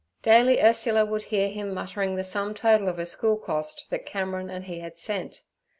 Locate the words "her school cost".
2.97-3.85